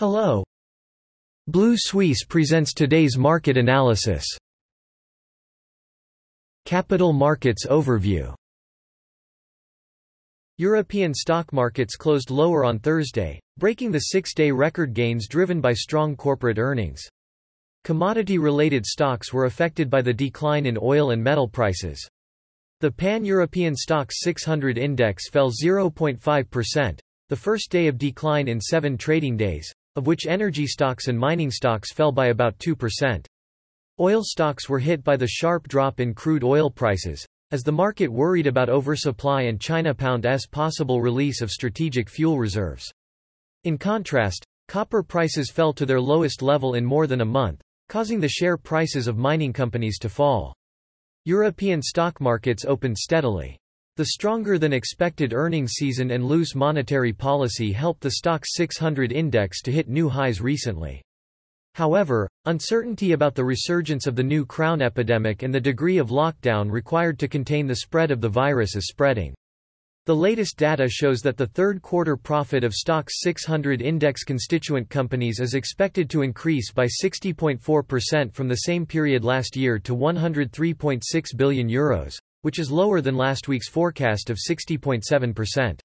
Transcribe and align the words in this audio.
Hello. 0.00 0.42
Blue 1.46 1.74
Suisse 1.76 2.24
presents 2.24 2.72
today's 2.72 3.18
market 3.18 3.58
analysis. 3.58 4.24
Capital 6.64 7.12
Markets 7.12 7.66
Overview 7.66 8.34
European 10.56 11.12
stock 11.12 11.52
markets 11.52 11.96
closed 11.96 12.30
lower 12.30 12.64
on 12.64 12.78
Thursday, 12.78 13.38
breaking 13.58 13.92
the 13.92 14.04
six-day 14.08 14.50
record 14.50 14.94
gains 14.94 15.28
driven 15.28 15.60
by 15.60 15.74
strong 15.74 16.16
corporate 16.16 16.56
earnings. 16.56 17.02
Commodity-related 17.84 18.86
stocks 18.86 19.34
were 19.34 19.44
affected 19.44 19.90
by 19.90 20.00
the 20.00 20.14
decline 20.14 20.64
in 20.64 20.78
oil 20.80 21.10
and 21.10 21.22
metal 21.22 21.46
prices. 21.46 22.08
The 22.80 22.90
Pan-European 22.90 23.74
Stoxx 23.74 24.12
600 24.12 24.78
index 24.78 25.28
fell 25.28 25.50
0.5%, 25.50 26.98
the 27.28 27.36
first 27.36 27.70
day 27.70 27.86
of 27.86 27.98
decline 27.98 28.48
in 28.48 28.62
seven 28.62 28.96
trading 28.96 29.36
days, 29.36 29.70
of 30.00 30.06
which 30.06 30.24
energy 30.26 30.66
stocks 30.66 31.08
and 31.08 31.18
mining 31.18 31.50
stocks 31.50 31.92
fell 31.92 32.10
by 32.10 32.28
about 32.28 32.58
2%. 32.58 33.26
Oil 34.00 34.22
stocks 34.24 34.66
were 34.66 34.78
hit 34.78 35.04
by 35.04 35.14
the 35.14 35.26
sharp 35.26 35.68
drop 35.68 36.00
in 36.00 36.14
crude 36.14 36.42
oil 36.42 36.70
prices, 36.70 37.22
as 37.50 37.62
the 37.62 37.70
market 37.70 38.08
worried 38.08 38.46
about 38.46 38.70
oversupply 38.70 39.42
and 39.42 39.60
China 39.60 39.92
Pound's 39.92 40.46
possible 40.46 41.02
release 41.02 41.42
of 41.42 41.50
strategic 41.50 42.08
fuel 42.08 42.38
reserves. 42.38 42.90
In 43.64 43.76
contrast, 43.76 44.42
copper 44.68 45.02
prices 45.02 45.50
fell 45.50 45.74
to 45.74 45.84
their 45.84 46.00
lowest 46.00 46.40
level 46.40 46.76
in 46.76 46.84
more 46.86 47.06
than 47.06 47.20
a 47.20 47.26
month, 47.26 47.60
causing 47.90 48.20
the 48.20 48.26
share 48.26 48.56
prices 48.56 49.06
of 49.06 49.18
mining 49.18 49.52
companies 49.52 49.98
to 49.98 50.08
fall. 50.08 50.54
European 51.26 51.82
stock 51.82 52.22
markets 52.22 52.64
opened 52.64 52.96
steadily. 52.96 53.58
The 53.96 54.06
stronger-than-expected 54.06 55.34
earnings 55.34 55.72
season 55.72 56.12
and 56.12 56.24
loose 56.24 56.54
monetary 56.54 57.12
policy 57.12 57.72
helped 57.72 58.00
the 58.00 58.12
Stoxx 58.22 58.44
600 58.52 59.12
index 59.12 59.60
to 59.62 59.72
hit 59.72 59.88
new 59.88 60.08
highs 60.08 60.40
recently. 60.40 61.02
However, 61.74 62.28
uncertainty 62.46 63.12
about 63.12 63.34
the 63.34 63.44
resurgence 63.44 64.06
of 64.06 64.16
the 64.16 64.22
new 64.22 64.44
crown 64.44 64.82
epidemic 64.82 65.42
and 65.42 65.54
the 65.54 65.60
degree 65.60 65.98
of 65.98 66.08
lockdown 66.08 66.70
required 66.70 67.18
to 67.18 67.28
contain 67.28 67.66
the 67.66 67.76
spread 67.76 68.10
of 68.10 68.20
the 68.20 68.28
virus 68.28 68.76
is 68.76 68.88
spreading. 68.88 69.34
The 70.06 70.16
latest 70.16 70.56
data 70.56 70.88
shows 70.88 71.20
that 71.20 71.36
the 71.36 71.46
third 71.46 71.82
quarter 71.82 72.16
profit 72.16 72.64
of 72.64 72.72
Stoxx 72.72 73.10
600 73.20 73.82
index 73.82 74.24
constituent 74.24 74.88
companies 74.88 75.40
is 75.40 75.54
expected 75.54 76.08
to 76.10 76.22
increase 76.22 76.72
by 76.72 76.86
60.4% 76.86 78.32
from 78.32 78.48
the 78.48 78.56
same 78.56 78.86
period 78.86 79.24
last 79.24 79.56
year 79.56 79.78
to 79.78 79.94
€103.6 79.94 81.02
billion, 81.36 81.68
euros, 81.68 82.18
which 82.42 82.58
is 82.58 82.70
lower 82.70 83.00
than 83.00 83.16
last 83.16 83.48
week's 83.48 83.68
forecast 83.68 84.30
of 84.30 84.38
60.7%. 84.38 85.80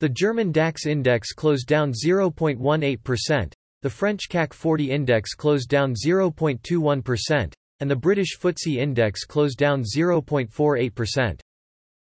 The 0.00 0.08
German 0.08 0.52
DAX 0.52 0.86
index 0.86 1.32
closed 1.32 1.66
down 1.66 1.92
0.18%, 1.92 3.52
the 3.82 3.90
French 3.90 4.28
CAC 4.28 4.52
40 4.52 4.90
index 4.90 5.34
closed 5.34 5.68
down 5.68 5.94
0.21%, 5.94 7.52
and 7.80 7.90
the 7.90 7.96
British 7.96 8.38
FTSE 8.38 8.76
index 8.76 9.24
closed 9.24 9.58
down 9.58 9.82
0.48%. 9.82 11.40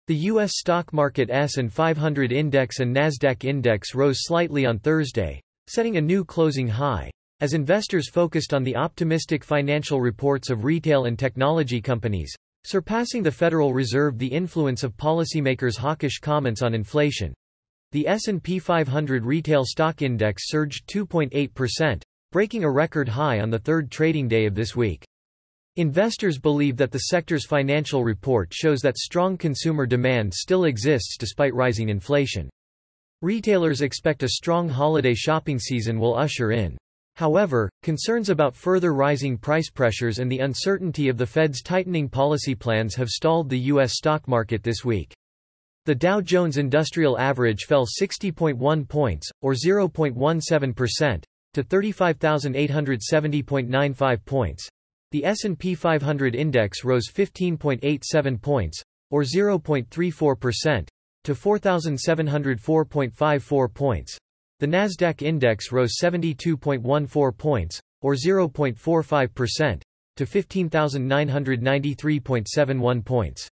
The 0.07 0.15
U.S. 0.15 0.53
stock 0.55 0.91
market 0.91 1.29
S&P 1.29 1.67
500 1.69 2.31
index 2.31 2.79
and 2.79 2.95
Nasdaq 2.95 3.43
index 3.45 3.95
rose 3.95 4.25
slightly 4.25 4.65
on 4.65 4.79
Thursday, 4.79 5.41
setting 5.67 5.97
a 5.97 6.01
new 6.01 6.25
closing 6.25 6.67
high, 6.67 7.09
as 7.39 7.53
investors 7.53 8.09
focused 8.09 8.53
on 8.53 8.63
the 8.63 8.75
optimistic 8.75 9.43
financial 9.43 10.01
reports 10.01 10.49
of 10.49 10.63
retail 10.63 11.05
and 11.05 11.17
technology 11.17 11.81
companies, 11.81 12.35
Surpassing 12.65 13.21
the 13.21 13.31
Federal 13.31 13.73
Reserve 13.73 14.17
the 14.17 14.27
influence 14.27 14.83
of 14.83 14.95
policymakers' 14.95 15.77
hawkish 15.77 16.19
comments 16.19 16.61
on 16.61 16.73
inflation. 16.73 17.33
The 17.91 18.07
S&P 18.07 18.57
500 18.57 19.25
retail 19.25 19.65
stock 19.65 20.01
index 20.01 20.47
surged 20.47 20.87
2.8%, 20.87 22.01
breaking 22.31 22.63
a 22.63 22.71
record 22.71 23.09
high 23.09 23.41
on 23.41 23.49
the 23.49 23.59
third 23.59 23.91
trading 23.91 24.29
day 24.29 24.45
of 24.45 24.55
this 24.55 24.75
week. 24.77 25.05
Investors 25.75 26.39
believe 26.39 26.77
that 26.77 26.91
the 26.91 26.99
sector's 26.99 27.45
financial 27.45 28.03
report 28.03 28.53
shows 28.53 28.79
that 28.79 28.97
strong 28.97 29.37
consumer 29.37 29.85
demand 29.85 30.33
still 30.33 30.63
exists 30.63 31.17
despite 31.17 31.53
rising 31.53 31.89
inflation. 31.89 32.49
Retailers 33.21 33.81
expect 33.81 34.23
a 34.23 34.29
strong 34.29 34.69
holiday 34.69 35.13
shopping 35.13 35.59
season 35.59 35.99
will 35.99 36.15
usher 36.15 36.51
in 36.51 36.77
However, 37.15 37.69
concerns 37.83 38.29
about 38.29 38.55
further 38.55 38.93
rising 38.93 39.37
price 39.37 39.69
pressures 39.69 40.19
and 40.19 40.31
the 40.31 40.39
uncertainty 40.39 41.09
of 41.09 41.17
the 41.17 41.27
Fed's 41.27 41.61
tightening 41.61 42.09
policy 42.09 42.55
plans 42.55 42.95
have 42.95 43.09
stalled 43.09 43.49
the 43.49 43.59
U.S. 43.59 43.97
stock 43.97 44.27
market 44.27 44.63
this 44.63 44.83
week. 44.83 45.13
The 45.85 45.93
Dow 45.93 46.21
Jones 46.21 46.57
Industrial 46.57 47.19
Average 47.19 47.65
fell 47.65 47.85
60.1 47.85 48.87
points, 48.87 49.29
or 49.41 49.53
0.17%, 49.53 51.23
to 51.53 51.63
35,870.95 51.63 54.25
points. 54.25 54.67
The 55.11 55.25
S&P 55.25 55.75
500 55.75 56.35
index 56.35 56.83
rose 56.83 57.11
15.87 57.13 58.41
points, 58.41 58.81
or 59.11 59.21
0.34%, 59.21 60.87
to 61.25 61.35
4,704.54 61.35 63.73
points. 63.73 64.17
The 64.63 64.69
Nasdaq 64.69 65.21
index 65.21 65.73
rose 65.73 65.97
72.14 66.01 67.37
points, 67.37 67.81
or 68.01 68.13
0.45%, 68.13 69.81
to 70.15 70.25
15,993.71 70.25 73.03
points. 73.03 73.49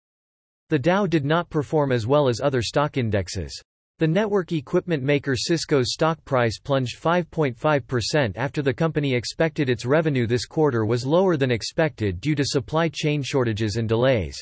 The 0.70 0.80
Dow 0.80 1.06
did 1.06 1.26
not 1.26 1.50
perform 1.50 1.92
as 1.92 2.08
well 2.08 2.30
as 2.30 2.40
other 2.40 2.62
stock 2.62 2.96
indexes. 2.96 3.62
The 4.00 4.08
network 4.08 4.54
equipment 4.54 5.04
maker 5.04 5.36
Cisco's 5.36 5.92
stock 5.92 6.24
price 6.24 6.60
plunged 6.60 6.98
5.5% 7.02 8.32
after 8.38 8.62
the 8.62 8.74
company 8.74 9.14
expected 9.14 9.70
its 9.70 9.86
revenue 9.86 10.26
this 10.26 10.46
quarter 10.46 10.86
was 10.86 11.06
lower 11.06 11.36
than 11.36 11.52
expected 11.52 12.22
due 12.22 12.36
to 12.36 12.46
supply 12.46 12.88
chain 12.88 13.22
shortages 13.22 13.76
and 13.76 13.90
delays. 13.90 14.42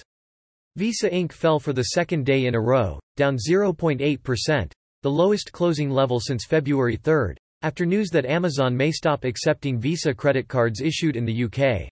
Visa 0.75 1.09
Inc. 1.09 1.31
fell 1.31 1.59
for 1.59 1.73
the 1.73 1.95
second 1.95 2.27
day 2.27 2.45
in 2.45 2.53
a 2.53 2.61
row, 2.61 2.99
down 3.17 3.37
0.8%, 3.37 4.71
the 5.01 5.11
lowest 5.11 5.51
closing 5.51 5.89
level 5.89 6.19
since 6.19 6.45
February 6.45 6.95
3, 6.95 7.35
after 7.61 7.85
news 7.85 8.09
that 8.09 8.25
Amazon 8.25 8.75
may 8.75 8.91
stop 8.91 9.23
accepting 9.23 9.79
Visa 9.79 10.13
credit 10.13 10.47
cards 10.47 10.81
issued 10.81 11.15
in 11.15 11.25
the 11.25 11.43
UK. 11.43 11.89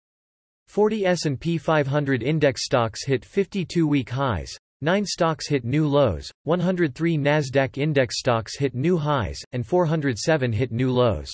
40 0.69 1.07
S&P 1.07 1.59
500 1.59 2.23
index 2.23 2.65
stocks 2.65 3.05
hit 3.05 3.23
52-week 3.23 4.11
highs. 4.11 4.57
9 4.81 5.05
stocks 5.07 5.49
hit 5.49 5.65
new 5.65 5.87
lows, 5.87 6.31
103 6.43 7.17
Nasdaq 7.17 7.79
index 7.79 8.19
stocks 8.19 8.59
hit 8.59 8.75
new 8.75 8.99
highs, 8.99 9.41
and 9.53 9.67
407 9.67 10.53
hit 10.53 10.73
new 10.73 10.91
lows. 10.91 11.31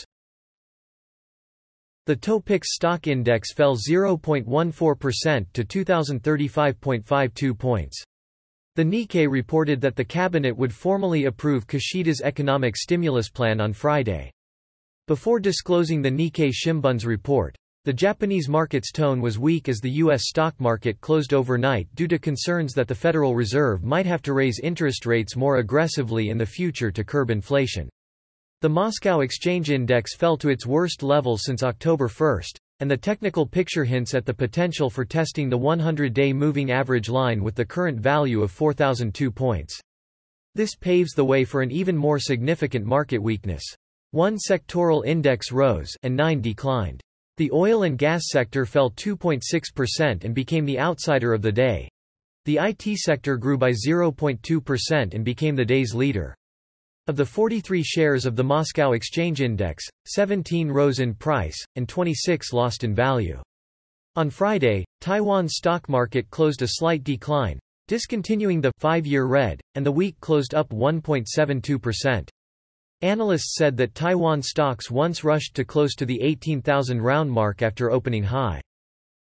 The 2.06 2.16
Topix 2.16 2.64
stock 2.64 3.06
index 3.06 3.53
fell 3.53 3.76
0.14% 3.76 5.47
to 5.53 5.64
2035.52 5.64 7.59
points. 7.59 8.04
The 8.80 8.86
Nikkei 8.86 9.30
reported 9.30 9.78
that 9.82 9.94
the 9.94 10.06
cabinet 10.06 10.56
would 10.56 10.72
formally 10.72 11.26
approve 11.26 11.66
Kishida's 11.66 12.22
economic 12.22 12.78
stimulus 12.78 13.28
plan 13.28 13.60
on 13.60 13.74
Friday. 13.74 14.32
Before 15.06 15.38
disclosing 15.38 16.00
the 16.00 16.10
Nikkei 16.10 16.50
Shimbun's 16.50 17.04
report, 17.04 17.54
the 17.84 17.92
Japanese 17.92 18.48
market's 18.48 18.91
tone 18.91 19.20
was 19.20 19.38
weak 19.38 19.68
as 19.68 19.80
the 19.80 19.91
U.S. 20.04 20.28
stock 20.28 20.58
market 20.58 20.98
closed 21.02 21.34
overnight 21.34 21.94
due 21.94 22.08
to 22.08 22.18
concerns 22.18 22.72
that 22.72 22.88
the 22.88 22.94
Federal 22.94 23.34
Reserve 23.34 23.84
might 23.84 24.06
have 24.06 24.22
to 24.22 24.32
raise 24.32 24.60
interest 24.60 25.04
rates 25.04 25.36
more 25.36 25.58
aggressively 25.58 26.30
in 26.30 26.38
the 26.38 26.47
future 26.47 26.91
to 26.91 27.04
curb 27.04 27.28
inflation. 27.28 27.91
The 28.62 28.70
Moscow 28.70 29.20
Exchange 29.20 29.68
Index 29.68 30.16
fell 30.16 30.38
to 30.38 30.48
its 30.48 30.64
worst 30.64 31.02
level 31.02 31.36
since 31.36 31.62
October 31.62 32.08
1, 32.08 32.41
and 32.80 32.91
the 32.91 32.96
technical 32.96 33.46
picture 33.46 33.84
hints 33.84 34.14
at 34.14 34.26
the 34.26 34.34
potential 34.34 34.91
for 34.91 35.04
testing 35.04 35.48
the 35.48 35.58
100-day 35.58 36.32
moving 36.32 36.72
average 36.72 37.08
line 37.08 37.44
with 37.44 37.54
the 37.54 37.64
current 37.64 38.00
value 38.00 38.42
of 38.42 38.50
4002 38.50 39.30
points. 39.30 39.80
This 40.54 40.74
paves 40.74 41.12
the 41.12 41.24
way 41.24 41.44
for 41.44 41.62
an 41.62 41.70
even 41.70 41.96
more 41.96 42.18
significant 42.18 42.84
market 42.84 43.18
weakness. 43.18 43.62
One 44.10 44.36
sectoral 44.36 45.06
index 45.06 45.52
rose 45.52 45.94
and 46.02 46.16
nine 46.16 46.41
declined. 46.41 47.00
The 47.36 47.53
oil 47.53 47.84
and 47.84 47.97
gas 47.97 48.24
sector 48.27 48.66
fell 48.66 48.91
2.6% 48.91 50.24
and 50.24 50.34
became 50.34 50.65
the 50.65 50.80
outsider 50.80 51.33
of 51.33 51.42
the 51.42 51.53
day. 51.53 51.88
The 52.47 52.59
IT 52.59 52.98
sector 52.98 53.36
grew 53.36 53.56
by 53.56 53.71
0.2% 53.71 55.15
and 55.15 55.24
became 55.24 55.54
the 55.54 55.65
day's 55.65 55.94
leader. 55.94 56.34
Of 57.06 57.16
the 57.16 57.24
43 57.24 57.82
shares 57.82 58.26
of 58.26 58.36
the 58.36 58.44
Moscow 58.44 58.92
Exchange 58.92 59.41
Index, 59.41 59.84
17 60.06 60.68
rose 60.68 60.98
in 61.00 61.14
price, 61.14 61.56
and 61.76 61.88
26 61.88 62.52
lost 62.52 62.84
in 62.84 62.94
value. 62.94 63.41
On 64.16 64.28
Friday, 64.28 64.84
Taiwan's 65.00 65.54
stock 65.56 65.88
market 65.88 66.28
closed 66.30 66.62
a 66.62 66.68
slight 66.68 67.04
decline, 67.04 67.58
discontinuing 67.88 68.60
the 68.60 68.72
five-year 68.78 69.24
red, 69.24 69.60
and 69.74 69.84
the 69.84 69.92
week 69.92 70.18
closed 70.20 70.54
up 70.54 70.68
1.72%. 70.70 72.28
Analysts 73.02 73.54
said 73.56 73.76
that 73.78 73.94
Taiwan 73.94 74.42
stocks 74.42 74.91
once 74.91 75.24
rushed 75.24 75.54
to 75.54 75.64
close 75.64 75.94
to 75.94 76.04
the 76.04 76.20
18,000 76.20 77.00
round 77.00 77.30
mark 77.30 77.62
after 77.62 77.91
opening 77.91 78.24
high. 78.24 78.60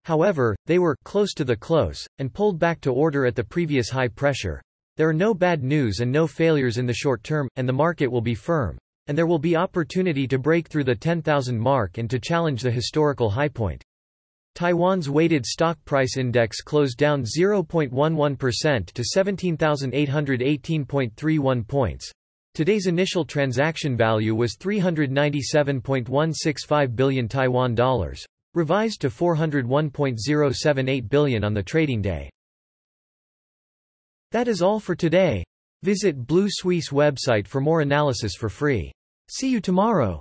However, 0.04 0.56
they 0.66 0.78
were 0.78 0.96
close 1.04 1.34
to 1.34 1.44
the 1.44 1.56
close, 1.56 2.06
and 2.18 2.32
pulled 2.32 2.58
back 2.58 2.80
to 2.80 2.92
order 2.92 3.26
at 3.26 3.36
the 3.36 3.44
previous 3.44 3.90
high 3.90 4.08
pressure. 4.08 4.60
There 4.96 5.08
are 5.08 5.14
no 5.14 5.34
bad 5.34 5.62
news 5.62 6.00
and 6.00 6.10
no 6.12 6.26
failures 6.26 6.78
in 6.78 6.86
the 6.86 6.92
short 6.92 7.22
term, 7.22 7.48
and 7.56 7.68
the 7.68 7.72
market 7.72 8.08
will 8.08 8.20
be 8.20 8.34
firm. 8.34 8.76
and 9.06 9.16
there 9.18 9.26
will 9.26 9.38
be 9.40 9.56
opportunity 9.56 10.28
to 10.28 10.38
break 10.38 10.68
through 10.68 10.84
the 10.84 10.94
10,000 10.94 11.58
mark 11.58 11.98
and 11.98 12.08
to 12.08 12.20
challenge 12.20 12.62
the 12.62 12.70
historical 12.70 13.30
high 13.30 13.48
point. 13.48 13.82
Taiwan's 14.54 15.10
weighted 15.10 15.44
stock 15.44 15.84
price 15.84 16.16
index 16.16 16.60
closed 16.60 16.96
down 16.96 17.24
0.11% 17.24 18.86
to 18.92 19.02
17,818.31 19.16 21.66
points. 21.66 22.12
Today's 22.54 22.86
initial 22.86 23.24
transaction 23.24 23.96
value 23.96 24.32
was 24.34 24.56
397.165 24.56 26.96
billion 26.96 27.26
Taiwan 27.26 27.74
dollars, 27.74 28.24
revised 28.54 29.00
to 29.00 29.08
401.078 29.08 31.08
billion 31.08 31.42
on 31.42 31.54
the 31.54 31.62
trading 31.62 32.02
day. 32.02 32.28
That 34.32 34.46
is 34.46 34.62
all 34.62 34.78
for 34.78 34.94
today. 34.94 35.44
Visit 35.82 36.26
Blue 36.26 36.46
Suisse 36.48 36.90
website 36.90 37.48
for 37.48 37.60
more 37.60 37.80
analysis 37.80 38.34
for 38.38 38.48
free. 38.48 38.92
See 39.28 39.50
you 39.50 39.60
tomorrow. 39.60 40.20